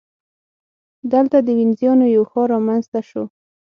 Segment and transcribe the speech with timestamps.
[1.13, 3.23] دلته د وینزیانو یو ښار رامنځته شو.